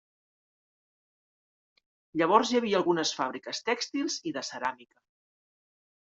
Llavors 2.21 2.53
hi 2.53 2.57
havia 2.59 2.79
algunes 2.79 3.11
fàbriques 3.17 3.61
tèxtils 3.67 4.15
i 4.31 4.33
de 4.39 4.43
ceràmica. 4.49 4.99